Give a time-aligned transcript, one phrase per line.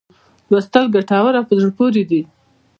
[0.51, 2.21] لوستل ګټور او په زړه پوري دي.